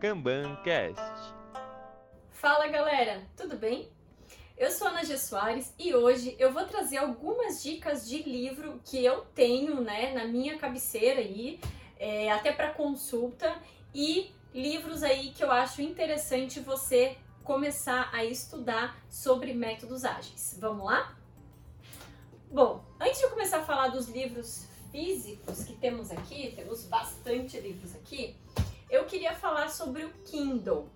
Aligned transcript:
KanbanCast. 0.00 1.34
Fala 2.30 2.68
galera, 2.68 3.22
tudo 3.36 3.58
bem? 3.58 3.86
Eu 4.56 4.70
sou 4.70 4.88
Ana 4.88 5.04
G. 5.04 5.18
Soares 5.18 5.74
e 5.78 5.94
hoje 5.94 6.34
eu 6.38 6.54
vou 6.54 6.64
trazer 6.64 6.96
algumas 6.96 7.62
dicas 7.62 8.08
de 8.08 8.22
livro 8.22 8.80
que 8.82 9.04
eu 9.04 9.26
tenho 9.34 9.82
né, 9.82 10.14
na 10.14 10.24
minha 10.24 10.56
cabeceira 10.56 11.20
aí, 11.20 11.60
é, 11.98 12.32
até 12.32 12.50
para 12.50 12.70
consulta, 12.70 13.54
e 13.94 14.32
livros 14.54 15.02
aí 15.02 15.32
que 15.32 15.44
eu 15.44 15.50
acho 15.50 15.82
interessante 15.82 16.60
você 16.60 17.18
começar 17.44 18.08
a 18.10 18.24
estudar 18.24 18.96
sobre 19.10 19.52
métodos 19.52 20.06
ágeis. 20.06 20.56
Vamos 20.58 20.86
lá? 20.86 21.14
Bom, 22.50 22.82
antes 22.98 23.18
de 23.18 23.24
eu 23.24 23.30
começar 23.30 23.58
a 23.58 23.64
falar 23.64 23.88
dos 23.88 24.08
livros 24.08 24.66
físicos 24.90 25.62
que 25.62 25.74
temos 25.74 26.10
aqui, 26.10 26.54
temos 26.56 26.86
bastante 26.86 27.60
livros 27.60 27.94
aqui, 27.94 28.34
eu 28.90 29.04
queria 29.04 29.34
falar 29.34 29.68
sobre 29.68 30.04
o 30.04 30.12
Kindle. 30.24 30.90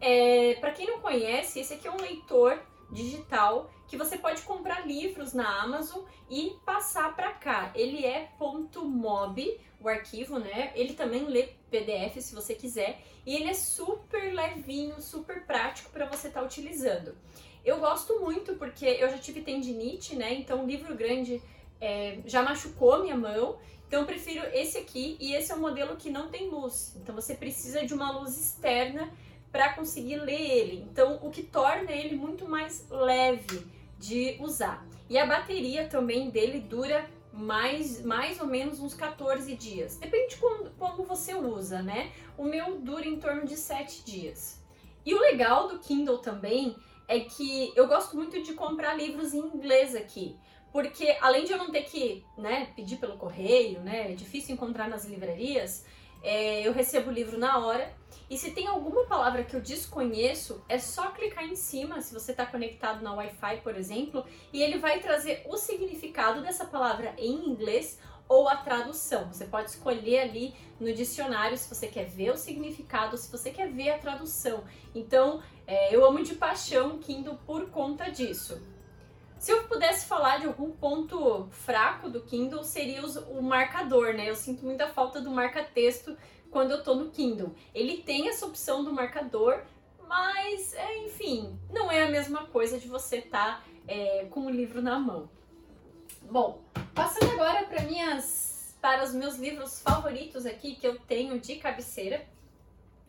É, 0.00 0.54
Para 0.60 0.72
quem 0.72 0.86
não 0.86 1.00
conhece, 1.00 1.60
esse 1.60 1.74
aqui 1.74 1.86
é 1.86 1.90
um 1.90 2.00
leitor 2.00 2.60
digital 2.90 3.70
que 3.88 3.96
você 3.96 4.18
pode 4.18 4.42
comprar 4.42 4.86
livros 4.86 5.32
na 5.32 5.62
Amazon 5.62 6.02
e 6.28 6.56
passar 6.64 7.14
para 7.14 7.32
cá. 7.32 7.70
Ele 7.74 8.04
é 8.04 8.30
.mob, 8.38 9.60
o 9.80 9.88
arquivo, 9.88 10.38
né? 10.38 10.72
Ele 10.74 10.94
também 10.94 11.24
lê 11.24 11.48
PDF 11.70 12.20
se 12.20 12.34
você 12.34 12.54
quiser 12.54 13.00
e 13.24 13.34
ele 13.34 13.48
é 13.48 13.54
super 13.54 14.34
levinho, 14.34 15.00
super 15.00 15.44
prático 15.46 15.90
para 15.90 16.06
você 16.06 16.28
estar 16.28 16.40
tá 16.40 16.46
utilizando. 16.46 17.16
Eu 17.64 17.78
gosto 17.78 18.20
muito 18.20 18.54
porque 18.54 18.86
eu 18.86 19.08
já 19.08 19.18
tive 19.18 19.40
tendinite, 19.40 20.14
né? 20.14 20.34
Então 20.34 20.66
livro 20.66 20.94
grande 20.94 21.42
é, 21.80 22.18
já 22.26 22.42
machucou 22.42 23.02
minha 23.02 23.16
mão 23.16 23.58
então 23.86 24.00
eu 24.00 24.06
prefiro 24.06 24.44
esse 24.52 24.78
aqui 24.78 25.16
e 25.20 25.34
esse 25.34 25.52
é 25.52 25.54
um 25.54 25.60
modelo 25.60 25.96
que 25.96 26.10
não 26.10 26.28
tem 26.28 26.48
luz. 26.48 26.94
Então 26.96 27.14
você 27.14 27.34
precisa 27.34 27.86
de 27.86 27.94
uma 27.94 28.10
luz 28.10 28.36
externa 28.38 29.08
para 29.52 29.74
conseguir 29.74 30.16
ler 30.16 30.40
ele. 30.40 30.86
Então 30.90 31.20
o 31.22 31.30
que 31.30 31.42
torna 31.42 31.92
ele 31.92 32.16
muito 32.16 32.48
mais 32.48 32.84
leve 32.90 33.64
de 33.98 34.36
usar. 34.40 34.84
E 35.08 35.16
a 35.16 35.24
bateria 35.24 35.88
também 35.88 36.30
dele 36.30 36.60
dura 36.60 37.08
mais, 37.32 38.02
mais 38.04 38.40
ou 38.40 38.46
menos 38.46 38.80
uns 38.80 38.92
14 38.92 39.54
dias. 39.54 39.98
Depende 39.98 40.34
de 40.34 40.36
como, 40.36 40.70
como 40.70 41.04
você 41.04 41.34
usa, 41.34 41.80
né? 41.80 42.10
O 42.36 42.42
meu 42.42 42.78
dura 42.80 43.06
em 43.06 43.20
torno 43.20 43.46
de 43.46 43.56
7 43.56 44.04
dias. 44.04 44.60
E 45.04 45.14
o 45.14 45.20
legal 45.20 45.68
do 45.68 45.78
Kindle 45.78 46.18
também 46.18 46.74
é 47.06 47.20
que 47.20 47.72
eu 47.76 47.86
gosto 47.86 48.16
muito 48.16 48.42
de 48.42 48.54
comprar 48.54 48.94
livros 48.94 49.32
em 49.32 49.38
inglês 49.38 49.94
aqui 49.94 50.36
porque 50.76 51.16
além 51.22 51.46
de 51.46 51.52
eu 51.52 51.56
não 51.56 51.70
ter 51.70 51.84
que 51.84 52.22
né, 52.36 52.70
pedir 52.76 52.98
pelo 52.98 53.16
correio, 53.16 53.80
né, 53.80 54.12
é 54.12 54.14
difícil 54.14 54.54
encontrar 54.54 54.86
nas 54.90 55.06
livrarias, 55.06 55.86
é, 56.22 56.68
eu 56.68 56.70
recebo 56.74 57.08
o 57.08 57.14
livro 57.14 57.38
na 57.38 57.64
hora. 57.64 57.90
E 58.28 58.36
se 58.36 58.50
tem 58.50 58.66
alguma 58.66 59.06
palavra 59.06 59.42
que 59.42 59.56
eu 59.56 59.60
desconheço, 59.62 60.62
é 60.68 60.78
só 60.78 61.12
clicar 61.12 61.44
em 61.44 61.56
cima, 61.56 62.02
se 62.02 62.12
você 62.12 62.32
está 62.32 62.44
conectado 62.44 63.02
na 63.02 63.14
Wi-Fi, 63.14 63.62
por 63.62 63.74
exemplo, 63.74 64.22
e 64.52 64.62
ele 64.62 64.76
vai 64.76 65.00
trazer 65.00 65.46
o 65.48 65.56
significado 65.56 66.42
dessa 66.42 66.66
palavra 66.66 67.14
em 67.16 67.48
inglês 67.48 67.98
ou 68.28 68.46
a 68.46 68.56
tradução. 68.56 69.32
Você 69.32 69.46
pode 69.46 69.70
escolher 69.70 70.18
ali 70.18 70.54
no 70.78 70.92
dicionário 70.92 71.56
se 71.56 71.74
você 71.74 71.86
quer 71.86 72.04
ver 72.04 72.32
o 72.32 72.36
significado, 72.36 73.16
se 73.16 73.32
você 73.32 73.50
quer 73.50 73.72
ver 73.72 73.92
a 73.92 73.98
tradução. 73.98 74.62
Então, 74.94 75.42
é, 75.66 75.96
eu 75.96 76.04
amo 76.04 76.22
de 76.22 76.34
paixão 76.34 76.98
Kindle 76.98 77.38
por 77.46 77.70
conta 77.70 78.10
disso. 78.10 78.75
Se 79.38 79.52
eu 79.52 79.64
pudesse 79.64 80.06
falar 80.06 80.38
de 80.38 80.46
algum 80.46 80.72
ponto 80.72 81.48
fraco 81.50 82.08
do 82.08 82.22
Kindle, 82.22 82.64
seria 82.64 83.04
o 83.04 83.42
marcador, 83.42 84.14
né? 84.14 84.28
Eu 84.28 84.34
sinto 84.34 84.64
muita 84.64 84.88
falta 84.88 85.20
do 85.20 85.30
marca-texto 85.30 86.16
quando 86.50 86.70
eu 86.70 86.82
tô 86.82 86.94
no 86.94 87.10
Kindle. 87.10 87.54
Ele 87.74 87.98
tem 87.98 88.28
essa 88.28 88.46
opção 88.46 88.82
do 88.82 88.92
marcador, 88.92 89.62
mas, 90.08 90.72
é, 90.74 91.04
enfim, 91.04 91.58
não 91.70 91.90
é 91.90 92.02
a 92.02 92.10
mesma 92.10 92.46
coisa 92.46 92.78
de 92.78 92.88
você 92.88 93.18
estar 93.18 93.60
tá, 93.60 93.64
é, 93.86 94.26
com 94.30 94.46
o 94.46 94.50
livro 94.50 94.80
na 94.80 94.98
mão. 94.98 95.28
Bom, 96.22 96.62
passando 96.94 97.32
agora 97.32 97.64
para 97.66 97.82
minhas 97.82 98.74
para 98.80 99.02
os 99.02 99.12
meus 99.12 99.36
livros 99.36 99.80
favoritos 99.80 100.46
aqui 100.46 100.76
que 100.76 100.86
eu 100.86 100.98
tenho 101.00 101.40
de 101.40 101.56
cabeceira. 101.56 102.24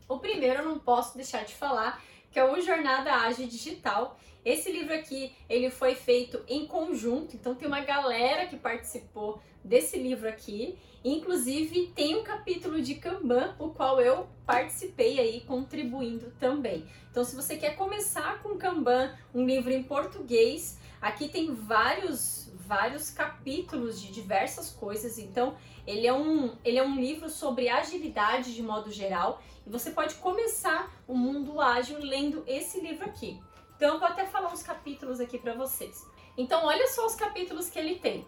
O 0.09 0.17
primeiro 0.17 0.61
eu 0.61 0.65
não 0.65 0.79
posso 0.79 1.15
deixar 1.15 1.45
de 1.45 1.53
falar, 1.53 2.01
que 2.37 2.41
é 2.41 2.45
o 2.45 2.61
Jornada 2.61 3.11
Ágil 3.15 3.47
Digital. 3.47 4.15
Esse 4.45 4.71
livro 4.71 4.93
aqui, 4.93 5.35
ele 5.49 5.71
foi 5.71 5.95
feito 5.95 6.39
em 6.47 6.67
conjunto, 6.67 7.35
então 7.35 7.55
tem 7.55 7.67
uma 7.67 7.79
galera 7.79 8.45
que 8.45 8.55
participou 8.55 9.41
desse 9.63 9.97
livro 9.97 10.29
aqui. 10.29 10.77
Inclusive 11.03 11.91
tem 11.95 12.15
um 12.15 12.23
capítulo 12.23 12.79
de 12.79 12.93
Kanban, 12.93 13.55
o 13.57 13.69
qual 13.69 13.99
eu 13.99 14.27
participei 14.45 15.19
aí 15.19 15.41
contribuindo 15.47 16.31
também. 16.39 16.85
Então 17.09 17.23
se 17.23 17.35
você 17.35 17.57
quer 17.57 17.75
começar 17.75 18.43
com 18.43 18.55
Kanban, 18.55 19.17
um 19.33 19.43
livro 19.43 19.73
em 19.73 19.81
português, 19.81 20.77
aqui 21.01 21.27
tem 21.27 21.55
vários 21.55 22.46
vários 22.67 23.09
capítulos 23.09 23.99
de 24.01 24.11
diversas 24.11 24.69
coisas. 24.69 25.17
Então, 25.17 25.55
ele 25.87 26.05
é 26.05 26.13
um, 26.13 26.55
ele 26.65 26.77
é 26.77 26.83
um 26.83 26.99
livro 26.99 27.29
sobre 27.29 27.69
agilidade 27.69 28.53
de 28.53 28.61
modo 28.61 28.91
geral 28.91 29.41
e 29.65 29.69
você 29.69 29.91
pode 29.91 30.15
começar 30.15 30.91
o 31.07 31.15
mundo 31.15 31.61
ágil 31.61 31.97
lendo 31.99 32.43
esse 32.45 32.81
livro 32.81 33.05
aqui. 33.05 33.41
Então 33.75 33.93
eu 33.93 33.99
vou 33.99 34.07
até 34.07 34.25
falar 34.25 34.51
uns 34.51 34.63
capítulos 34.63 35.19
aqui 35.19 35.37
para 35.37 35.53
vocês. 35.53 36.05
Então 36.37 36.65
olha 36.65 36.87
só 36.87 37.05
os 37.05 37.15
capítulos 37.15 37.69
que 37.69 37.79
ele 37.79 37.99
tem. 37.99 38.27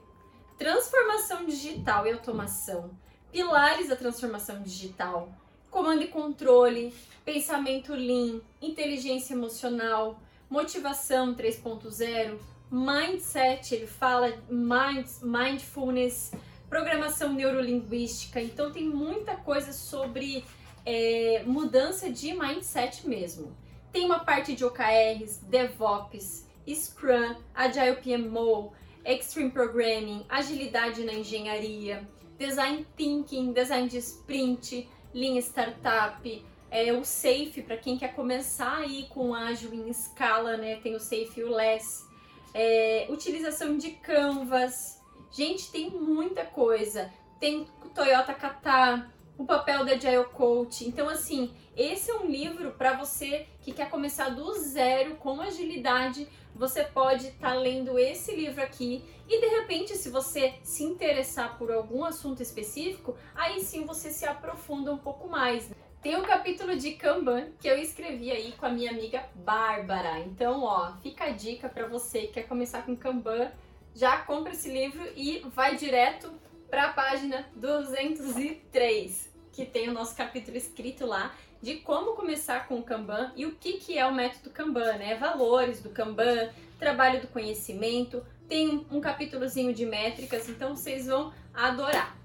Transformação 0.57 1.45
digital 1.45 2.07
e 2.07 2.13
automação, 2.13 2.91
pilares 3.31 3.89
da 3.89 3.95
transformação 3.95 4.61
digital, 4.61 5.33
comando 5.69 6.03
e 6.03 6.07
controle, 6.07 6.93
pensamento 7.25 7.93
lean, 7.93 8.41
inteligência 8.61 9.33
emocional, 9.33 10.19
motivação 10.49 11.35
3.0, 11.35 12.39
mindset, 12.71 13.73
ele 13.73 13.87
fala 13.87 14.37
mind, 14.49 15.07
mindfulness, 15.21 16.31
programação 16.69 17.33
neurolinguística. 17.33 18.41
Então 18.41 18.71
tem 18.71 18.87
muita 18.87 19.35
coisa 19.35 19.73
sobre 19.73 20.45
é, 20.85 21.43
mudança 21.45 22.09
de 22.09 22.33
mindset 22.33 23.07
mesmo. 23.07 23.55
Tem 23.91 24.05
uma 24.05 24.19
parte 24.19 24.55
de 24.55 24.63
OKRs, 24.63 25.39
DevOps, 25.43 26.47
Scrum, 26.67 27.35
Agile 27.55 27.97
PMO, 27.97 28.71
Extreme 29.03 29.49
Programming, 29.49 30.25
agilidade 30.29 31.03
na 31.03 31.13
engenharia, 31.13 32.07
Design 32.37 32.85
Thinking, 32.95 33.51
design 33.51 33.89
de 33.89 33.97
sprint, 33.97 34.87
linha 35.13 35.41
startup, 35.41 36.45
é, 36.71 36.93
o 36.93 37.03
Safe 37.03 37.63
para 37.63 37.77
quem 37.77 37.97
quer 37.97 38.13
começar 38.13 38.77
aí 38.77 39.07
com 39.09 39.33
ágil 39.33 39.73
em 39.73 39.89
escala, 39.89 40.55
né? 40.55 40.75
Tem 40.77 40.95
o 40.95 40.99
Safe 40.99 41.39
e 41.39 41.43
o 41.43 41.49
Less. 41.49 42.05
É, 42.53 43.07
utilização 43.09 43.77
de 43.77 43.91
Canvas. 43.91 44.99
Gente, 45.31 45.71
tem 45.71 45.89
muita 45.89 46.43
coisa. 46.45 47.11
Tem 47.39 47.67
Toyota 47.93 48.33
Kata, 48.33 49.09
o 49.37 49.45
papel 49.45 49.85
da 49.85 49.93
Agile 49.93 50.25
Coach. 50.25 50.87
Então, 50.87 51.07
assim, 51.07 51.53
esse 51.75 52.11
é 52.11 52.13
um 52.15 52.25
livro 52.25 52.71
para 52.71 52.97
você 52.97 53.47
que 53.61 53.71
quer 53.71 53.89
começar 53.89 54.29
do 54.29 54.53
zero 54.59 55.15
com 55.15 55.39
agilidade. 55.39 56.27
Você 56.55 56.83
pode 56.83 57.27
estar 57.27 57.51
tá 57.51 57.55
lendo 57.55 57.97
esse 57.97 58.35
livro 58.35 58.61
aqui 58.61 59.03
e 59.29 59.39
de 59.39 59.47
repente, 59.47 59.95
se 59.95 60.09
você 60.09 60.55
se 60.63 60.83
interessar 60.83 61.57
por 61.57 61.71
algum 61.71 62.03
assunto 62.03 62.41
específico, 62.41 63.15
aí 63.35 63.61
sim 63.61 63.85
você 63.85 64.09
se 64.09 64.25
aprofunda 64.25 64.91
um 64.91 64.97
pouco 64.97 65.29
mais. 65.29 65.69
Tem 66.01 66.15
um 66.15 66.23
capítulo 66.23 66.77
de 66.77 66.91
Kanban 66.93 67.51
que 67.59 67.67
eu 67.67 67.77
escrevi 67.77 68.31
aí 68.31 68.53
com 68.53 68.65
a 68.65 68.69
minha 68.69 68.89
amiga 68.89 69.25
Bárbara. 69.35 70.19
Então, 70.19 70.63
ó, 70.63 70.93
fica 71.01 71.25
a 71.25 71.31
dica 71.31 71.67
para 71.67 71.87
você 71.87 72.21
que 72.21 72.33
quer 72.33 72.43
começar 72.43 72.83
com 72.83 72.95
Kanban, 72.95 73.51
já 73.93 74.17
compra 74.19 74.53
esse 74.53 74.71
livro 74.71 75.05
e 75.15 75.39
vai 75.53 75.75
direto 75.75 76.31
para 76.69 76.85
a 76.85 76.93
página 76.93 77.45
203 77.55 79.29
que 79.51 79.65
tem 79.65 79.89
o 79.89 79.93
nosso 79.93 80.15
capítulo 80.15 80.55
escrito 80.55 81.05
lá 81.05 81.35
de 81.61 81.75
como 81.77 82.13
começar 82.13 82.65
com 82.65 82.79
o 82.79 82.83
Kanban 82.83 83.33
e 83.35 83.45
o 83.45 83.55
que, 83.55 83.73
que 83.73 83.97
é 83.97 84.05
o 84.05 84.15
método 84.15 84.49
Kanban, 84.51 84.93
né? 84.93 85.15
Valores 85.15 85.81
do 85.81 85.89
Kanban, 85.89 86.49
trabalho 86.79 87.19
do 87.19 87.27
conhecimento, 87.27 88.25
tem 88.47 88.87
um 88.89 89.01
capítulozinho 89.01 89.73
de 89.73 89.85
métricas, 89.85 90.47
então 90.47 90.77
vocês 90.77 91.07
vão 91.07 91.33
adorar. 91.53 92.17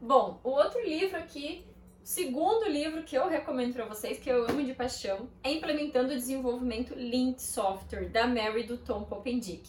Bom, 0.00 0.40
o 0.42 0.50
outro 0.50 0.84
livro 0.84 1.16
aqui, 1.16 1.64
o 2.02 2.06
segundo 2.06 2.68
livro 2.68 3.04
que 3.04 3.16
eu 3.16 3.28
recomendo 3.28 3.74
para 3.74 3.84
vocês, 3.84 4.18
que 4.18 4.28
eu 4.28 4.44
amo 4.48 4.64
de 4.64 4.74
paixão, 4.74 5.28
é 5.42 5.52
Implementando 5.52 6.12
o 6.12 6.16
Desenvolvimento 6.16 6.94
Lean 6.96 7.38
Software, 7.38 8.08
da 8.08 8.26
Mary 8.26 8.64
do 8.64 8.76
Tom 8.76 9.04
Popendick. 9.04 9.68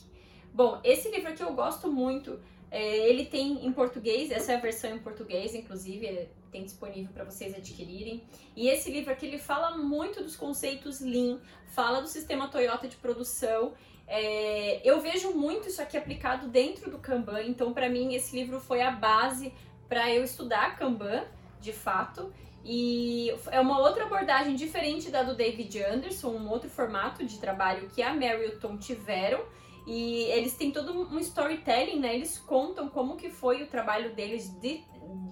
Bom, 0.52 0.80
esse 0.84 1.12
livro 1.12 1.30
aqui 1.30 1.44
eu 1.44 1.54
gosto 1.54 1.92
muito, 1.92 2.40
é, 2.72 3.08
ele 3.08 3.26
tem 3.26 3.64
em 3.64 3.72
português, 3.72 4.32
essa 4.32 4.52
é 4.52 4.56
a 4.56 4.60
versão 4.60 4.96
em 4.96 5.00
português, 5.00 5.54
inclusive, 5.54 6.08
é, 6.08 6.30
tem 6.52 6.64
disponível 6.64 7.14
para 7.14 7.24
vocês 7.24 7.54
adquirirem. 7.56 8.24
E 8.56 8.68
esse 8.68 8.90
livro 8.90 9.14
aqui 9.14 9.28
ele 9.28 9.38
fala 9.38 9.78
muito 9.78 10.24
dos 10.24 10.36
conceitos 10.36 11.02
Lean, 11.02 11.40
fala 11.68 12.02
do 12.02 12.08
sistema 12.08 12.48
Toyota 12.48 12.88
de 12.88 12.96
produção. 12.96 13.74
É, 14.08 14.82
eu 14.84 15.00
vejo 15.02 15.36
muito 15.36 15.68
isso 15.68 15.84
aqui 15.84 15.96
aplicado 15.96 16.48
dentro 16.48 16.90
do 16.90 16.98
Kanban, 16.98 17.44
então 17.44 17.74
para 17.74 17.88
mim 17.88 18.16
esse 18.16 18.36
livro 18.36 18.60
foi 18.60 18.82
a 18.82 18.90
base 18.90 19.54
para 19.88 20.12
eu 20.12 20.24
estudar 20.24 20.78
Kanban 20.80 21.24
de 21.64 21.74
fato. 21.74 22.32
E 22.66 23.34
é 23.52 23.60
uma 23.60 23.80
outra 23.80 24.06
abordagem 24.06 24.56
diferente 24.56 25.10
da 25.10 25.24
do 25.24 25.36
David 25.36 25.82
Anderson, 25.82 26.30
um 26.30 26.50
outro 26.50 26.70
formato 26.70 27.26
de 27.26 27.40
trabalho 27.40 27.90
que 27.90 28.02
a 28.02 28.14
Mary 28.14 28.46
e 28.46 28.48
o 28.50 28.60
Tom 28.60 28.78
tiveram. 28.78 29.44
E 29.86 30.24
eles 30.32 30.56
têm 30.56 30.72
todo 30.72 30.94
um 30.94 31.20
storytelling, 31.20 32.00
né? 32.00 32.16
Eles 32.16 32.38
contam 32.38 32.88
como 32.88 33.18
que 33.18 33.30
foi 33.30 33.64
o 33.64 33.68
trabalho 33.68 34.14
deles, 34.16 34.48
de, 34.62 34.82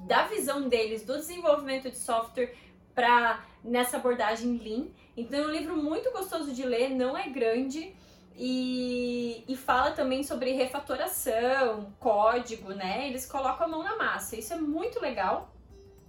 da 0.05 0.27
visão 0.27 0.67
deles, 0.67 1.05
do 1.05 1.15
desenvolvimento 1.15 1.89
de 1.89 1.97
software 1.97 2.53
para 2.93 3.45
nessa 3.63 3.95
abordagem 3.95 4.57
Lean. 4.57 4.87
Então 5.15 5.39
é 5.39 5.47
um 5.47 5.51
livro 5.51 5.77
muito 5.77 6.11
gostoso 6.11 6.53
de 6.53 6.63
ler, 6.63 6.89
não 6.89 7.17
é 7.17 7.29
grande 7.29 7.95
e, 8.35 9.43
e 9.47 9.55
fala 9.55 9.91
também 9.91 10.23
sobre 10.23 10.51
refatoração, 10.51 11.93
código, 11.97 12.73
né? 12.73 13.07
Eles 13.07 13.25
colocam 13.25 13.67
a 13.67 13.69
mão 13.69 13.83
na 13.83 13.95
massa. 13.95 14.35
Isso 14.35 14.53
é 14.53 14.57
muito 14.57 14.99
legal. 14.99 15.53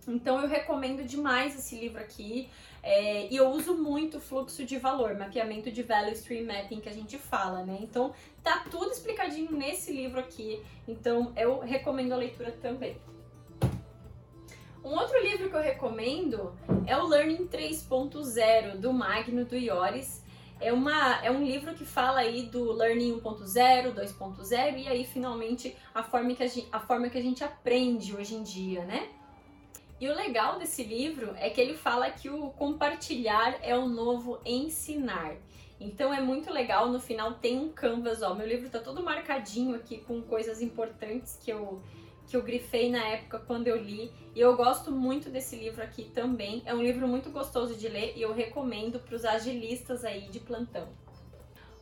Então 0.07 0.41
eu 0.41 0.49
recomendo 0.49 1.05
demais 1.05 1.55
esse 1.55 1.77
livro 1.77 2.01
aqui. 2.01 2.49
É, 2.83 3.29
e 3.33 3.37
eu 3.37 3.49
uso 3.51 3.75
muito 3.75 4.19
fluxo 4.19 4.65
de 4.65 4.77
valor, 4.77 5.17
mapeamento 5.17 5.71
de 5.71 5.85
value 5.85 6.13
stream 6.13 6.47
mapping 6.47 6.81
que 6.81 6.89
a 6.89 6.93
gente 6.93 7.17
fala, 7.17 7.65
né? 7.65 7.79
Então 7.81 8.13
tá 8.43 8.65
tudo 8.71 8.91
explicadinho 8.91 9.53
nesse 9.53 9.93
livro 9.93 10.19
aqui. 10.19 10.61
Então 10.89 11.33
eu 11.37 11.61
recomendo 11.61 12.13
a 12.13 12.17
leitura 12.17 12.51
também. 12.51 12.97
Um 14.85 14.99
outro 14.99 15.17
livro 15.23 15.49
que 15.49 15.55
eu 15.55 15.61
recomendo 15.61 16.53
é 16.87 16.97
o 16.97 17.07
Learning 17.07 17.47
3.0 17.47 18.79
do 18.79 18.93
Magno 18.93 19.45
do 19.45 19.55
Ioris. 19.55 20.21
É, 20.61 20.73
uma, 20.73 21.25
é 21.25 21.31
um 21.31 21.45
livro 21.45 21.73
que 21.75 21.85
fala 21.85 22.21
aí 22.21 22.47
do 22.47 22.73
Learning 22.73 23.21
1.0, 23.21 23.95
2.0 23.95 24.79
e 24.79 24.89
aí 24.89 25.05
finalmente 25.05 25.77
a 25.95 26.03
forma, 26.03 26.35
que 26.35 26.43
a, 26.43 26.49
gente, 26.49 26.69
a 26.73 26.81
forma 26.81 27.09
que 27.09 27.19
a 27.19 27.23
gente 27.23 27.45
aprende 27.45 28.15
hoje 28.15 28.35
em 28.35 28.43
dia, 28.43 28.85
né? 28.85 29.09
E 30.03 30.09
o 30.09 30.15
legal 30.17 30.59
desse 30.59 30.83
livro 30.83 31.33
é 31.39 31.49
que 31.49 31.61
ele 31.61 31.75
fala 31.75 32.11
que 32.11 32.29
o 32.29 32.51
compartilhar 32.51 33.61
é 33.63 33.79
o 33.79 33.87
novo 33.87 34.41
ensinar. 34.45 35.37
Então 35.79 36.13
é 36.13 36.21
muito 36.21 36.53
legal, 36.53 36.89
no 36.89 36.99
final 36.99 37.35
tem 37.35 37.57
um 37.61 37.69
canvas, 37.69 38.21
ó, 38.21 38.35
meu 38.35 38.45
livro 38.45 38.69
tá 38.69 38.81
todo 38.81 39.01
marcadinho 39.01 39.77
aqui 39.77 39.99
com 39.99 40.21
coisas 40.21 40.61
importantes 40.61 41.39
que 41.41 41.53
eu 41.53 41.81
que 42.27 42.37
eu 42.37 42.43
grifei 42.43 42.91
na 42.91 43.05
época 43.05 43.39
quando 43.47 43.69
eu 43.69 43.77
li, 43.77 44.11
e 44.35 44.41
eu 44.41 44.57
gosto 44.57 44.91
muito 44.91 45.31
desse 45.31 45.55
livro 45.55 45.81
aqui 45.85 46.11
também. 46.13 46.63
É 46.65 46.75
um 46.75 46.83
livro 46.83 47.07
muito 47.07 47.31
gostoso 47.31 47.77
de 47.77 47.87
ler 47.87 48.15
e 48.17 48.23
eu 48.23 48.33
recomendo 48.33 48.99
para 48.99 49.15
os 49.15 49.25
agilistas 49.25 50.05
aí 50.05 50.23
de 50.31 50.41
plantão. 50.41 50.89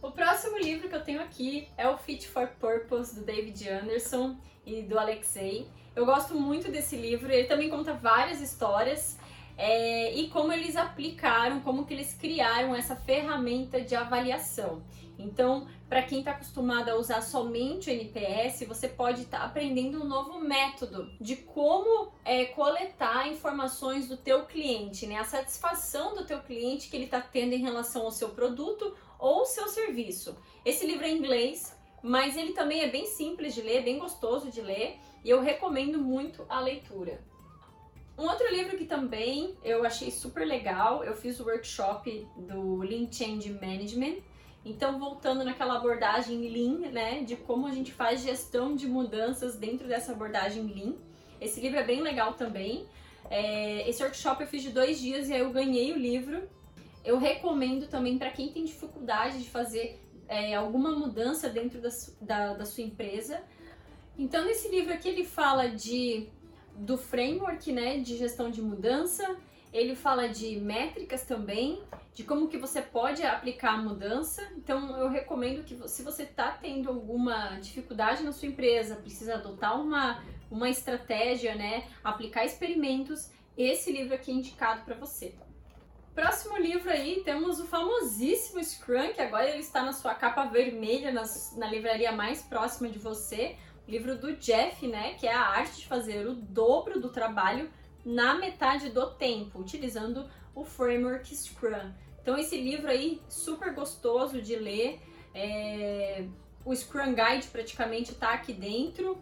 O 0.03 0.11
próximo 0.11 0.59
livro 0.59 0.91
que 0.91 0.95
eu 0.95 1.03
tenho 1.03 1.23
aqui 1.23 1.69
é 1.75 1.89
o 1.89 1.97
Fit 1.97 2.29
for 2.29 2.49
Purpose 2.61 3.15
do 3.15 3.25
David 3.25 3.67
Anderson 3.67 4.37
e 4.67 4.83
do 4.83 4.99
Alexei. 4.99 5.67
Eu 6.01 6.07
gosto 6.07 6.35
muito 6.35 6.71
desse 6.71 6.97
livro, 6.97 7.31
ele 7.31 7.47
também 7.47 7.69
conta 7.69 7.93
várias 7.93 8.41
histórias 8.41 9.19
é, 9.55 10.15
e 10.15 10.29
como 10.29 10.51
eles 10.51 10.75
aplicaram, 10.75 11.61
como 11.61 11.85
que 11.85 11.93
eles 11.93 12.15
criaram 12.15 12.75
essa 12.75 12.97
ferramenta 12.97 13.83
de 13.83 13.95
avaliação. 13.95 14.83
Então, 15.19 15.69
para 15.91 16.03
quem 16.03 16.21
está 16.21 16.31
acostumado 16.31 16.89
a 16.89 16.97
usar 16.97 17.21
somente 17.21 17.91
o 17.91 17.93
NPS, 17.93 18.65
você 18.67 18.89
pode 18.89 19.25
estar 19.25 19.41
tá 19.41 19.45
aprendendo 19.45 20.03
um 20.03 20.07
novo 20.07 20.41
método 20.41 21.13
de 21.21 21.37
como 21.37 22.11
é, 22.25 22.47
coletar 22.47 23.29
informações 23.29 24.09
do 24.09 24.17
teu 24.17 24.47
cliente, 24.47 25.07
né? 25.07 25.19
A 25.19 25.25
satisfação 25.25 26.15
do 26.15 26.25
teu 26.25 26.41
cliente 26.41 26.89
que 26.89 26.97
ele 26.97 27.05
está 27.05 27.21
tendo 27.21 27.53
em 27.53 27.61
relação 27.61 28.07
ao 28.07 28.11
seu 28.11 28.31
produto 28.31 28.97
ou 29.19 29.45
seu 29.45 29.69
serviço. 29.69 30.35
Esse 30.65 30.87
livro 30.87 31.05
é 31.05 31.11
em 31.11 31.19
inglês, 31.19 31.79
mas 32.03 32.39
ele 32.39 32.55
também 32.55 32.81
é 32.81 32.89
bem 32.89 33.05
simples 33.05 33.55
de 33.55 33.61
ler, 33.61 33.85
bem 33.85 33.99
gostoso 33.99 34.51
de 34.51 34.63
ler, 34.63 34.99
e 35.25 35.31
eu 35.31 35.41
recomendo 35.41 35.99
muito 35.99 36.45
a 36.49 36.61
leitura. 36.61 37.21
Um 38.19 38.25
outro 38.25 38.49
livro 38.53 38.77
que 38.77 38.85
também 38.85 39.57
eu 39.65 39.85
achei 39.85 40.11
super 40.11 40.47
legal, 40.47 41.03
eu 41.03 41.15
fiz 41.15 41.41
o 41.41 41.45
workshop 41.45 42.27
do 42.37 42.77
Lean 42.77 43.11
Change 43.11 43.51
Management, 43.53 44.19
então, 44.65 44.99
voltando 44.99 45.43
naquela 45.43 45.77
abordagem 45.77 46.49
Lean, 46.49 46.91
né, 46.91 47.23
de 47.23 47.35
como 47.35 47.67
a 47.67 47.73
gente 47.73 47.93
faz 47.93 48.23
gestão 48.23 48.75
de 48.77 48.87
mudanças 48.87 49.57
dentro 49.57 49.89
dessa 49.89 50.13
abordagem 50.13 50.65
Lean. 50.65 50.95
Esse 51.41 51.61
livro 51.61 51.79
é 51.79 51.85
bem 51.85 52.03
legal 52.03 52.35
também. 52.35 52.87
É, 53.31 53.89
esse 53.89 54.03
workshop 54.03 54.43
eu 54.43 54.47
fiz 54.47 54.63
de 54.63 54.71
dois 54.71 55.01
dias 55.01 55.29
e 55.29 55.33
aí 55.33 55.41
eu 55.41 55.51
ganhei 55.51 55.93
o 55.93 55.97
livro. 55.97 56.47
Eu 57.03 57.19
recomendo 57.19 57.89
também 57.89 58.19
para 58.19 58.31
quem 58.31 58.53
tem 58.53 58.65
dificuldade 58.65 59.39
de 59.39 59.49
fazer 59.49 59.99
é, 60.29 60.55
alguma 60.55 60.91
mudança 60.91 61.49
dentro 61.49 61.81
da, 61.81 61.89
da, 62.21 62.55
da 62.55 62.67
sua 62.67 62.85
empresa. 62.85 63.43
Então, 64.21 64.45
nesse 64.45 64.69
livro 64.69 64.93
aqui 64.93 65.09
ele 65.09 65.25
fala 65.25 65.67
de 65.67 66.29
do 66.77 66.99
framework, 66.99 67.73
né, 67.73 67.99
de 67.99 68.19
gestão 68.19 68.51
de 68.51 68.61
mudança, 68.61 69.37
ele 69.73 69.95
fala 69.95 70.29
de 70.29 70.61
métricas 70.61 71.25
também, 71.25 71.83
de 72.13 72.23
como 72.23 72.47
que 72.47 72.59
você 72.59 72.83
pode 72.83 73.23
aplicar 73.23 73.75
a 73.75 73.77
mudança. 73.79 74.47
Então 74.59 74.95
eu 74.99 75.09
recomendo 75.09 75.65
que 75.65 75.75
se 75.89 76.03
você 76.03 76.25
está 76.25 76.51
tendo 76.51 76.91
alguma 76.91 77.59
dificuldade 77.61 78.23
na 78.23 78.31
sua 78.31 78.49
empresa, 78.49 78.97
precisa 78.97 79.37
adotar 79.37 79.81
uma, 79.81 80.23
uma 80.51 80.69
estratégia, 80.69 81.55
né, 81.55 81.89
aplicar 82.05 82.45
experimentos, 82.45 83.31
esse 83.57 83.91
livro 83.91 84.15
aqui 84.15 84.31
é 84.31 84.35
indicado 84.35 84.85
para 84.85 84.97
você. 84.97 85.35
Próximo 86.15 86.59
livro 86.59 86.91
aí 86.91 87.23
temos 87.25 87.61
o 87.61 87.67
famosíssimo 87.67 88.63
Scrum, 88.63 89.15
que 89.15 89.23
agora 89.23 89.49
ele 89.49 89.61
está 89.61 89.83
na 89.83 89.93
sua 89.93 90.15
capa 90.15 90.45
vermelha 90.45 91.11
nas, 91.11 91.57
na 91.57 91.67
livraria 91.67 92.13
mais 92.13 92.43
próxima 92.43 92.91
de 92.91 92.99
você. 92.99 93.57
Livro 93.91 94.17
do 94.17 94.37
Jeff, 94.37 94.87
né, 94.87 95.15
que 95.15 95.27
é 95.27 95.35
a 95.35 95.49
arte 95.49 95.81
de 95.81 95.87
fazer 95.87 96.27
o 96.27 96.35
dobro 96.35 97.01
do 97.01 97.09
trabalho 97.09 97.69
na 98.05 98.35
metade 98.35 98.89
do 98.91 99.11
tempo, 99.11 99.59
utilizando 99.59 100.29
o 100.55 100.65
framework 100.65 101.35
Scrum. 101.35 101.93
Então 102.23 102.39
esse 102.39 102.57
livro 102.57 102.89
aí 102.89 103.21
super 103.29 103.75
gostoso 103.75 104.41
de 104.41 104.57
ler. 104.57 105.01
É... 105.35 106.25
O 106.65 106.75
Scrum 106.75 107.15
Guide 107.15 107.49
praticamente 107.49 108.13
está 108.13 108.33
aqui 108.35 108.53
dentro. 108.53 109.19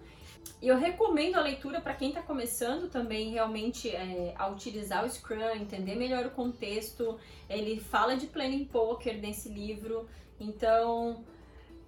E 0.61 0.69
eu 0.69 0.77
recomendo 0.77 1.37
a 1.37 1.41
leitura 1.41 1.81
para 1.81 1.95
quem 1.95 2.09
está 2.09 2.21
começando 2.21 2.91
também 2.91 3.31
realmente 3.31 3.91
é, 3.91 4.35
a 4.37 4.49
utilizar 4.49 5.05
o 5.05 5.09
Scrum, 5.09 5.51
entender 5.55 5.95
melhor 5.95 6.27
o 6.27 6.31
contexto. 6.31 7.19
Ele 7.49 7.79
fala 7.79 8.17
de 8.17 8.27
planning 8.27 8.65
poker 8.65 9.21
nesse 9.21 9.49
livro, 9.49 10.09
então 10.41 11.25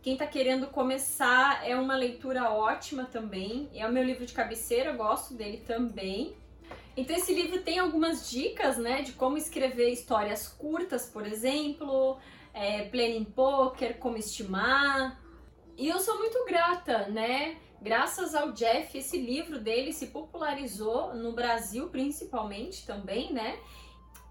quem 0.03 0.15
está 0.15 0.27
querendo 0.27 0.67
começar 0.69 1.69
é 1.69 1.77
uma 1.77 1.95
leitura 1.95 2.51
ótima 2.51 3.05
também. 3.05 3.69
É 3.75 3.87
o 3.87 3.93
meu 3.93 4.03
livro 4.03 4.25
de 4.25 4.33
cabeceira, 4.33 4.91
eu 4.91 4.97
gosto 4.97 5.35
dele 5.35 5.59
também. 5.67 6.35
Então 6.97 7.15
esse 7.15 7.35
livro 7.35 7.61
tem 7.61 7.79
algumas 7.79 8.29
dicas, 8.31 8.79
né, 8.79 9.03
de 9.03 9.13
como 9.13 9.37
escrever 9.37 9.91
histórias 9.91 10.49
curtas, 10.49 11.07
por 11.07 11.27
exemplo, 11.27 12.19
é, 12.53 12.85
planning 12.85 13.25
poker, 13.25 13.99
como 13.99 14.17
estimar. 14.17 15.21
E 15.77 15.89
eu 15.89 15.99
sou 15.99 16.19
muito 16.19 16.45
grata, 16.45 17.07
né? 17.09 17.57
Graças 17.81 18.35
ao 18.35 18.53
Jeff, 18.53 18.99
esse 18.99 19.19
livro 19.19 19.59
dele 19.59 19.93
se 19.93 20.09
popularizou 20.09 21.15
no 21.15 21.33
Brasil 21.33 21.89
principalmente 21.89 22.87
também, 22.87 23.33
né? 23.33 23.59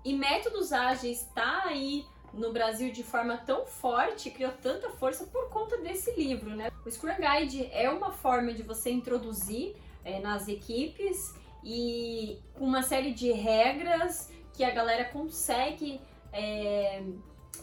E 0.06 0.14
métodos 0.14 0.72
ágeis 0.72 1.22
está 1.22 1.64
aí 1.66 2.06
no 2.34 2.52
Brasil 2.52 2.92
de 2.92 3.04
forma 3.04 3.38
tão 3.38 3.66
forte, 3.66 4.30
criou 4.32 4.52
tanta 4.62 4.90
força 4.90 5.26
por 5.26 5.50
conta 5.50 5.78
desse 5.78 6.12
livro, 6.12 6.56
né? 6.56 6.72
O 6.86 6.90
Scrum 6.90 7.16
Guide 7.16 7.70
é 7.72 7.90
uma 7.90 8.12
forma 8.12 8.54
de 8.54 8.64
você 8.64 8.92
introduzir 8.92 9.76
é, 10.04 10.20
nas 10.20 10.48
equipes 10.48 11.34
e 11.64 12.40
com 12.54 12.66
uma 12.66 12.84
série 12.84 13.14
de 13.14 13.32
regras 13.32 14.32
que 14.54 14.64
a 14.64 14.72
galera 14.72 15.06
consegue 15.06 16.02
é, 16.32 17.04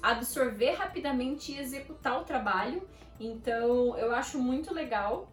absorver 0.02 0.72
rapidamente 0.72 1.52
e 1.52 1.58
executar 1.58 2.20
o 2.20 2.24
trabalho. 2.24 2.86
Então 3.18 3.96
eu 3.96 4.14
acho 4.14 4.38
muito 4.38 4.72
legal 4.72 5.30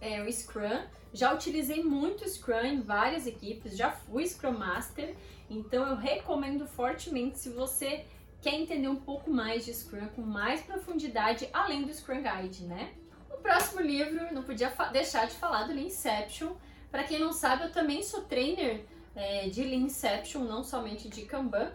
é, 0.00 0.22
o 0.22 0.32
Scrum. 0.32 0.82
Já 1.12 1.32
utilizei 1.32 1.82
muito 1.82 2.28
Scrum 2.28 2.64
em 2.64 2.80
várias 2.80 3.26
equipes, 3.26 3.76
já 3.76 3.90
fui 3.90 4.26
Scrum 4.26 4.52
Master, 4.58 5.14
então 5.48 5.86
eu 5.86 5.94
recomendo 5.94 6.66
fortemente 6.66 7.38
se 7.38 7.50
você 7.50 8.06
quer 8.42 8.54
entender 8.54 8.88
um 8.88 8.96
pouco 8.96 9.30
mais 9.30 9.64
de 9.64 9.72
Scrum 9.72 10.08
com 10.08 10.20
mais 10.20 10.60
profundidade, 10.60 11.48
além 11.52 11.84
do 11.84 11.94
Scrum 11.94 12.22
Guide, 12.22 12.64
né? 12.64 12.92
O 13.30 13.38
próximo 13.38 13.80
livro, 13.80 14.34
não 14.34 14.42
podia 14.42 14.70
deixar 14.92 15.26
de 15.26 15.34
falar 15.34 15.64
do 15.64 15.78
Inception 15.78 16.52
para 16.92 17.04
quem 17.04 17.18
não 17.18 17.32
sabe, 17.32 17.64
eu 17.64 17.72
também 17.72 18.02
sou 18.02 18.20
trainer 18.20 18.84
é, 19.16 19.48
de 19.48 19.64
Leanception, 19.64 20.44
não 20.44 20.62
somente 20.62 21.08
de 21.08 21.22
Kanban, 21.22 21.72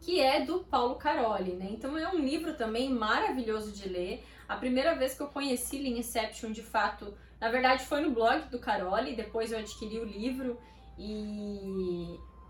que 0.00 0.18
é 0.18 0.40
do 0.46 0.60
Paulo 0.60 0.94
Caroli, 0.94 1.52
né? 1.52 1.68
Então 1.70 1.96
é 1.98 2.08
um 2.08 2.18
livro 2.18 2.54
também 2.54 2.88
maravilhoso 2.88 3.70
de 3.70 3.86
ler. 3.86 4.24
A 4.48 4.56
primeira 4.56 4.94
vez 4.94 5.14
que 5.14 5.22
eu 5.22 5.26
conheci 5.26 5.78
Leanception, 5.78 6.52
de 6.52 6.62
fato, 6.62 7.12
na 7.38 7.50
verdade 7.50 7.84
foi 7.84 8.00
no 8.00 8.12
blog 8.12 8.48
do 8.48 8.58
Caroli, 8.58 9.14
depois 9.14 9.52
eu 9.52 9.58
adquiri 9.58 9.98
o 9.98 10.04
livro 10.04 10.58
e 10.98 11.60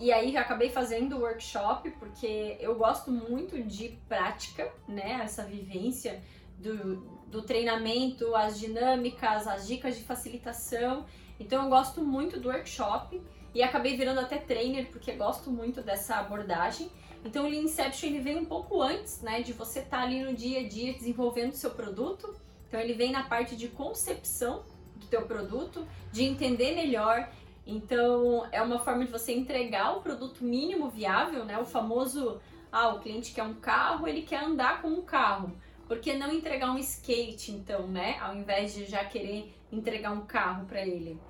e 0.03 0.11
aí 0.11 0.37
acabei 0.37 0.69
fazendo 0.69 1.17
o 1.17 1.21
workshop 1.21 1.89
porque 1.93 2.57
eu 2.59 2.75
gosto 2.75 3.13
muito 3.13 3.63
de 3.63 3.91
prática, 4.09 4.69
né? 4.89 5.21
Essa 5.23 5.45
vivência 5.45 6.21
do, 6.59 6.97
do 7.29 7.43
treinamento, 7.43 8.35
as 8.35 8.59
dinâmicas, 8.59 9.47
as 9.47 9.65
dicas 9.65 9.97
de 9.97 10.03
facilitação. 10.03 11.07
Então 11.39 11.63
eu 11.63 11.71
gosto 11.71 12.03
muito 12.03 12.41
do 12.41 12.49
workshop 12.49 13.23
e 13.55 13.63
acabei 13.63 13.97
virando 13.97 14.19
até 14.19 14.39
trainer 14.39 14.91
porque 14.91 15.13
gosto 15.13 15.53
muito 15.53 15.81
dessa 15.81 16.17
abordagem. 16.17 16.91
Então 17.25 17.45
o 17.45 17.49
Lean 17.49 17.63
Inception 17.63 18.09
ele 18.09 18.19
vem 18.19 18.37
um 18.41 18.45
pouco 18.45 18.83
antes, 18.83 19.23
né, 19.23 19.41
de 19.41 19.53
você 19.53 19.79
estar 19.79 19.99
tá 19.99 20.03
ali 20.03 20.25
no 20.25 20.35
dia 20.35 20.59
a 20.59 20.69
dia 20.69 20.95
desenvolvendo 20.95 21.53
o 21.53 21.57
seu 21.57 21.71
produto. 21.71 22.35
Então 22.67 22.81
ele 22.81 22.95
vem 22.95 23.13
na 23.13 23.23
parte 23.23 23.55
de 23.55 23.69
concepção 23.69 24.65
do 24.97 25.07
teu 25.07 25.23
produto, 25.27 25.87
de 26.11 26.25
entender 26.25 26.75
melhor. 26.75 27.31
Então 27.67 28.47
é 28.51 28.61
uma 28.61 28.79
forma 28.79 29.05
de 29.05 29.11
você 29.13 29.33
entregar 29.33 29.97
o 29.97 30.01
produto 30.01 30.45
mínimo 30.45 30.89
viável, 30.89 31.45
né, 31.45 31.59
o 31.59 31.65
famoso 31.65 32.41
ah, 32.71 32.89
o 32.89 33.01
cliente 33.01 33.35
quer 33.35 33.43
um 33.45 33.55
carro, 33.55 34.09
ele 34.09 34.23
quer 34.23 34.43
andar 34.43 34.81
com 34.81 34.89
um 34.89 35.03
carro. 35.03 35.53
Por 35.87 35.99
que 35.99 36.15
não 36.15 36.33
entregar 36.33 36.73
um 36.73 36.79
skate 36.79 37.53
então, 37.53 37.87
né, 37.87 38.19
ao 38.21 38.35
invés 38.35 38.75
de 38.75 38.87
já 38.87 39.05
querer 39.05 39.55
entregar 39.71 40.13
um 40.13 40.25
carro 40.25 40.65
para 40.65 40.81
ele? 40.87 41.21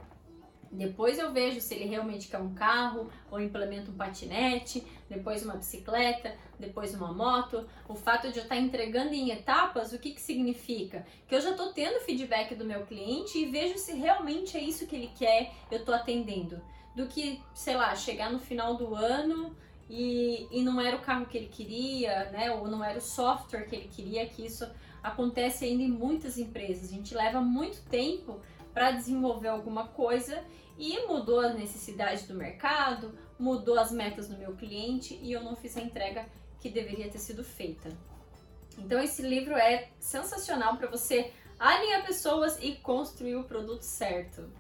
Depois 0.73 1.19
eu 1.19 1.31
vejo 1.31 1.61
se 1.61 1.75
ele 1.75 1.85
realmente 1.85 2.29
quer 2.29 2.39
um 2.39 2.55
carro 2.55 3.11
ou 3.31 3.39
implementa 3.39 3.91
um 3.91 3.95
patinete, 3.95 4.83
depois 5.09 5.45
uma 5.45 5.55
bicicleta, 5.55 6.35
depois 6.59 6.95
uma 6.95 7.13
moto. 7.13 7.69
O 7.87 7.95
fato 7.95 8.33
de 8.33 8.39
eu 8.39 8.45
estar 8.45 8.57
entregando 8.57 9.13
em 9.13 9.31
etapas, 9.31 9.93
o 9.93 9.99
que, 9.99 10.13
que 10.13 10.21
significa? 10.21 11.07
Que 11.29 11.35
eu 11.35 11.41
já 11.43 11.51
estou 11.51 11.75
tendo 11.75 12.01
feedback 12.01 12.55
do 12.55 12.65
meu 12.65 12.87
cliente 12.87 13.39
e 13.39 13.47
vejo 13.47 13.77
se 13.77 13.93
realmente 13.93 14.57
é 14.57 14.61
isso 14.61 14.87
que 14.87 14.97
ele 14.97 15.11
quer, 15.15 15.53
eu 15.71 15.81
estou 15.81 15.95
atendendo. 15.95 16.59
Do 16.97 17.07
que, 17.07 17.43
sei 17.55 17.77
lá, 17.77 17.95
chegar 17.95 18.33
no 18.33 18.39
final 18.39 18.75
do 18.75 18.95
ano 18.95 19.55
e, 19.91 20.47
e 20.51 20.63
não 20.63 20.81
era 20.81 20.97
o 20.97 21.01
carro 21.01 21.27
que 21.27 21.37
ele 21.37 21.49
queria, 21.49 22.31
né? 22.31 22.51
Ou 22.51 22.67
não 22.67 22.83
era 22.83 22.99
o 22.99 23.03
software 23.03 23.65
que 23.65 23.77
ele 23.77 23.89
queria, 23.89 24.27
que 24.27 24.45
isso 24.45 24.67
acontece 25.03 25.65
ainda 25.65 25.83
em 25.83 25.89
muitas 25.89 26.39
empresas. 26.39 26.91
A 26.91 26.95
gente 26.95 27.15
leva 27.15 27.41
muito 27.41 27.83
tempo 27.91 28.41
para 28.73 28.93
desenvolver 28.93 29.49
alguma 29.49 29.89
coisa 29.89 30.45
e 30.79 31.07
mudou 31.07 31.41
a 31.41 31.53
necessidade 31.53 32.27
do 32.27 32.35
mercado, 32.35 33.17
mudou 33.39 33.79
as 33.79 33.93
metas 33.93 34.29
do 34.29 34.39
meu 34.39 34.55
cliente 34.55 35.19
e 35.23 35.33
eu 35.33 35.43
não 35.43 35.55
fiz 35.57 35.77
a 35.77 35.81
entrega 35.81 36.27
que 36.61 36.71
deveria 36.71 37.11
ter 37.11 37.19
sido 37.19 37.45
feita. 37.45 37.91
Então 38.79 39.01
esse 39.01 39.23
livro 39.23 39.55
é 39.55 39.89
sensacional 39.99 40.77
para 40.77 40.89
você 40.89 41.31
alinhar 41.59 42.05
pessoas 42.07 42.59
e 42.63 42.73
construir 42.77 43.37
o 43.37 43.45
produto 43.45 43.83
certo. 43.83 44.51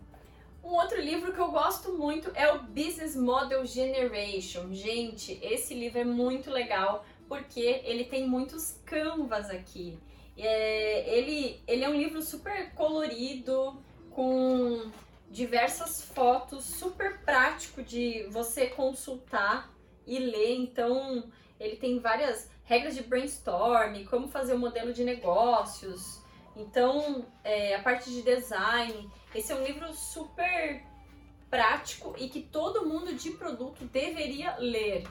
Um 0.63 0.75
outro 0.75 1.01
livro 1.01 1.33
que 1.33 1.41
eu 1.41 1.51
gosto 1.51 1.93
muito 1.95 2.31
é 2.35 2.53
o 2.53 2.63
Business 2.63 3.17
Model 3.17 3.65
Generation. 3.67 4.73
Gente, 4.73 5.39
esse 5.43 5.75
livro 5.75 5.99
é 5.99 6.05
muito 6.05 6.51
legal 6.51 7.05
porque 7.29 7.83
ele 7.85 8.05
tem 8.05 8.29
muitos 8.29 8.79
canvas 8.85 9.51
aqui. 9.51 9.99
É, 10.37 11.19
ele, 11.19 11.61
ele 11.67 11.83
é 11.83 11.89
um 11.89 11.97
livro 11.97 12.23
super 12.23 12.73
colorido, 12.75 13.83
com 14.15 14.91
diversas 15.31 16.03
fotos, 16.03 16.65
super 16.65 17.21
prático 17.21 17.83
de 17.83 18.27
você 18.31 18.67
consultar 18.67 19.71
e 20.07 20.19
ler. 20.19 20.57
Então, 20.57 21.31
ele 21.59 21.77
tem 21.77 21.99
várias 21.99 22.51
regras 22.65 22.95
de 22.95 23.03
brainstorm, 23.03 24.05
como 24.05 24.29
fazer 24.29 24.53
o 24.53 24.57
um 24.57 24.61
modelo 24.61 24.93
de 24.93 25.05
negócios. 25.05 26.23
Então, 26.55 27.27
é, 27.43 27.75
a 27.75 27.83
parte 27.83 28.11
de 28.11 28.23
design. 28.23 29.11
Esse 29.35 29.53
é 29.53 29.57
um 29.57 29.65
livro 29.65 29.93
super 29.95 30.85
prático 31.51 32.15
e 32.19 32.29
que 32.29 32.43
todo 32.43 32.87
mundo 32.87 33.15
de 33.15 33.31
produto 33.31 33.85
deveria 33.87 34.57
ler. 34.59 35.07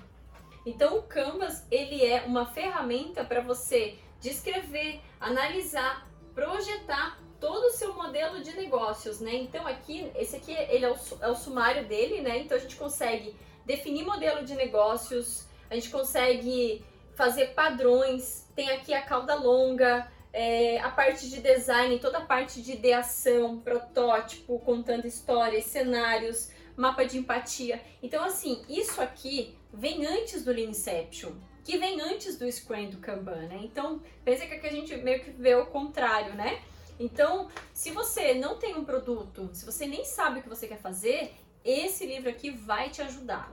Então, 0.66 1.00
o 1.00 1.04
Canvas 1.04 1.66
ele 1.72 2.06
é 2.06 2.22
uma 2.22 2.46
ferramenta 2.46 3.24
para 3.24 3.42
você 3.42 3.98
descrever, 4.20 5.02
analisar, 5.20 6.08
projetar 6.36 7.20
todo 7.42 7.66
o 7.66 7.72
seu 7.72 7.94
modelo 7.96 8.42
de 8.42 8.56
negócios, 8.56 9.20
né? 9.20 9.34
Então 9.34 9.66
aqui, 9.66 10.10
esse 10.16 10.36
aqui 10.36 10.54
ele 10.54 10.86
é 10.86 10.92
o, 10.92 10.96
é 11.22 11.28
o 11.28 11.36
sumário 11.36 11.86
dele, 11.88 12.22
né? 12.22 12.38
Então 12.38 12.56
a 12.56 12.60
gente 12.60 12.76
consegue 12.76 13.36
definir 13.66 14.06
modelo 14.06 14.46
de 14.46 14.54
negócios, 14.54 15.48
a 15.70 15.74
gente 15.74 15.90
consegue 15.90 16.86
fazer 17.16 17.48
padrões, 17.48 18.48
tem 18.56 18.70
aqui 18.70 18.94
a 18.94 19.02
cauda 19.02 19.34
longa, 19.36 20.10
é, 20.32 20.80
a 20.80 20.90
parte 20.90 21.30
de 21.30 21.42
design, 21.42 21.98
toda 22.00 22.20
a 22.20 22.26
parte 22.26 22.62
de 22.62 22.74
ideação, 22.74 23.60
protótipo, 23.60 24.60
contando 24.60 25.06
histórias, 25.06 25.66
cenários, 25.66 26.52
mapa 26.78 27.04
de 27.04 27.18
empatia. 27.18 27.82
Então, 28.02 28.24
assim, 28.24 28.64
isso 28.70 29.02
aqui 29.02 29.58
vem 29.74 30.06
antes 30.06 30.44
do 30.44 30.52
Lean 30.52 30.70
Inception, 30.70 31.32
que 31.64 31.78
vem 31.78 32.00
antes 32.02 32.38
do 32.38 32.50
Scrum 32.52 32.90
do 32.90 32.98
Kanban, 32.98 33.48
né? 33.48 33.60
Então, 33.64 34.02
pensa 34.24 34.46
que 34.46 34.54
aqui 34.54 34.68
a 34.68 34.72
gente 34.72 34.96
meio 34.98 35.24
que 35.24 35.32
vê 35.32 35.56
o 35.56 35.66
contrário, 35.66 36.34
né? 36.34 36.62
Então, 37.00 37.48
se 37.74 37.92
você 37.92 38.34
não 38.34 38.58
tem 38.58 38.76
um 38.76 38.86
produto, 38.86 39.50
se 39.54 39.66
você 39.66 39.86
nem 39.88 40.06
sabe 40.06 40.40
o 40.40 40.44
que 40.44 40.50
você 40.50 40.68
quer 40.68 40.80
fazer, 40.80 41.34
esse 41.64 42.06
livro 42.06 42.30
aqui 42.30 42.52
vai 42.52 42.90
te 42.90 43.02
ajudar. 43.02 43.52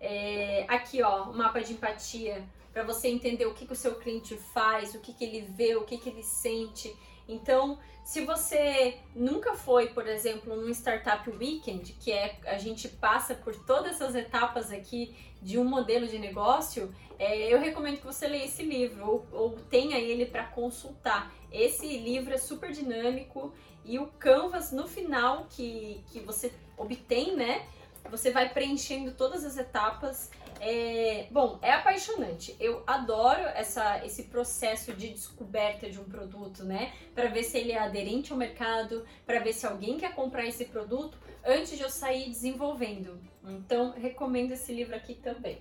É, 0.00 0.64
aqui, 0.68 1.02
ó, 1.02 1.24
o 1.24 1.36
mapa 1.36 1.60
de 1.60 1.74
empatia, 1.74 2.42
para 2.72 2.82
você 2.82 3.08
entender 3.08 3.46
o 3.46 3.54
que, 3.54 3.66
que 3.66 3.72
o 3.72 3.76
seu 3.76 3.96
cliente 3.96 4.36
faz, 4.36 4.94
o 4.94 5.00
que, 5.00 5.12
que 5.12 5.24
ele 5.24 5.42
vê, 5.42 5.76
o 5.76 5.84
que, 5.84 5.98
que 5.98 6.08
ele 6.08 6.22
sente. 6.22 6.94
Então, 7.28 7.78
se 8.04 8.24
você 8.24 8.98
nunca 9.14 9.54
foi, 9.54 9.88
por 9.88 10.06
exemplo, 10.06 10.56
num 10.56 10.70
Startup 10.70 11.28
Weekend, 11.30 11.92
que 12.00 12.10
é 12.12 12.38
a 12.46 12.58
gente 12.58 12.88
passa 12.88 13.34
por 13.34 13.54
todas 13.64 13.92
essas 13.92 14.14
etapas 14.14 14.72
aqui 14.72 15.14
de 15.40 15.58
um 15.58 15.64
modelo 15.64 16.06
de 16.06 16.18
negócio, 16.18 16.92
é, 17.18 17.52
eu 17.52 17.58
recomendo 17.58 17.98
que 17.98 18.06
você 18.06 18.26
leia 18.26 18.44
esse 18.44 18.62
livro 18.62 19.06
ou, 19.06 19.26
ou 19.32 19.50
tenha 19.70 19.98
ele 19.98 20.26
para 20.26 20.44
consultar. 20.44 21.32
Esse 21.52 21.86
livro 21.98 22.32
é 22.34 22.38
super 22.38 22.72
dinâmico 22.72 23.52
e 23.84 23.98
o 23.98 24.06
Canvas 24.18 24.72
no 24.72 24.86
final 24.86 25.46
que, 25.48 26.02
que 26.08 26.20
você 26.20 26.52
obtém, 26.76 27.36
né? 27.36 27.66
Você 28.08 28.30
vai 28.30 28.48
preenchendo 28.48 29.12
todas 29.12 29.44
as 29.44 29.56
etapas. 29.56 30.30
É, 30.60 31.26
bom, 31.30 31.58
é 31.62 31.72
apaixonante. 31.72 32.56
Eu 32.60 32.82
adoro 32.86 33.40
essa, 33.54 34.04
esse 34.04 34.24
processo 34.24 34.92
de 34.92 35.08
descoberta 35.08 35.88
de 35.90 35.98
um 35.98 36.04
produto, 36.04 36.64
né? 36.64 36.92
Para 37.14 37.28
ver 37.28 37.44
se 37.44 37.58
ele 37.58 37.72
é 37.72 37.78
aderente 37.78 38.32
ao 38.32 38.38
mercado, 38.38 39.06
para 39.24 39.40
ver 39.40 39.52
se 39.52 39.66
alguém 39.66 39.96
quer 39.96 40.14
comprar 40.14 40.46
esse 40.46 40.66
produto 40.66 41.18
antes 41.44 41.76
de 41.76 41.82
eu 41.82 41.90
sair 41.90 42.28
desenvolvendo. 42.28 43.20
Então, 43.44 43.92
recomendo 43.92 44.52
esse 44.52 44.72
livro 44.72 44.94
aqui 44.94 45.14
também. 45.14 45.58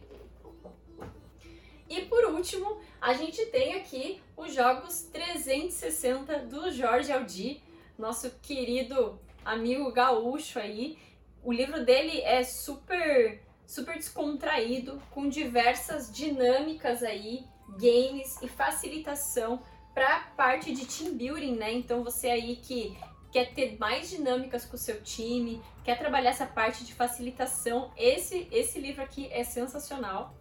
E 1.90 2.02
por 2.02 2.24
último, 2.26 2.78
a 3.02 3.14
gente 3.14 3.44
tem 3.48 3.74
aqui 3.74 4.22
os 4.38 4.54
jogos 4.54 5.02
360 5.12 6.40
do 6.40 6.72
Jorge 6.72 7.12
Aldi, 7.12 7.64
nosso 7.98 8.30
querido 8.42 9.20
amigo 9.44 9.92
gaúcho 9.92 10.60
aí. 10.60 10.98
O 11.44 11.52
livro 11.52 11.86
dele 11.86 12.22
é 12.22 12.44
super 12.44 13.42
super 13.66 13.96
descontraído, 13.96 15.00
com 15.12 15.30
diversas 15.30 16.12
dinâmicas 16.12 17.04
aí, 17.04 17.46
games 17.78 18.42
e 18.42 18.48
facilitação 18.48 19.62
para 19.94 20.22
parte 20.36 20.74
de 20.74 20.88
team 20.88 21.14
building, 21.14 21.56
né? 21.56 21.72
Então 21.72 22.04
você 22.04 22.30
aí 22.30 22.56
que 22.56 22.98
quer 23.32 23.54
ter 23.54 23.78
mais 23.78 24.10
dinâmicas 24.10 24.66
com 24.66 24.76
o 24.76 24.80
seu 24.80 25.02
time, 25.04 25.62
quer 25.84 26.00
trabalhar 26.00 26.32
essa 26.32 26.48
parte 26.48 26.84
de 26.84 26.96
facilitação, 26.96 27.92
esse 27.96 28.48
esse 28.52 28.80
livro 28.80 29.04
aqui 29.04 29.28
é 29.32 29.44
sensacional. 29.44 30.34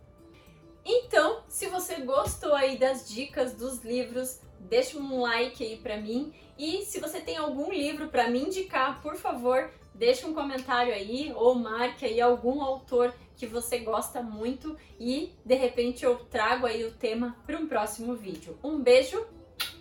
Então, 0.82 1.42
se 1.48 1.66
você 1.66 1.96
gostou 1.96 2.54
aí 2.54 2.78
das 2.78 3.06
dicas 3.06 3.52
dos 3.52 3.84
livros, 3.84 4.40
deixa 4.58 4.96
um 4.96 5.20
like 5.20 5.62
aí 5.62 5.76
para 5.76 5.98
mim. 5.98 6.32
E 6.56 6.86
se 6.86 6.98
você 6.98 7.20
tem 7.20 7.36
algum 7.36 7.70
livro 7.70 8.08
para 8.08 8.30
me 8.30 8.40
indicar, 8.40 9.02
por 9.02 9.16
favor, 9.16 9.70
deixa 9.98 10.26
um 10.26 10.32
comentário 10.32 10.94
aí 10.94 11.32
ou 11.34 11.54
marque 11.56 12.06
aí 12.06 12.20
algum 12.20 12.62
autor 12.62 13.12
que 13.36 13.46
você 13.46 13.80
gosta 13.80 14.22
muito 14.22 14.76
e 14.98 15.32
de 15.44 15.54
repente 15.54 16.04
eu 16.04 16.16
trago 16.16 16.66
aí 16.66 16.84
o 16.84 16.92
tema 16.92 17.36
para 17.44 17.58
um 17.58 17.66
próximo 17.66 18.14
vídeo. 18.14 18.56
Um 18.62 18.78
beijo 18.80 19.26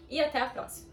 e 0.09 0.19
até 0.19 0.41
a 0.41 0.47
próxima! 0.47 0.86